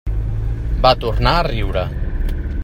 Va 0.85 0.93
tornar 1.03 1.35
a 1.41 1.45
riure. 1.51 1.87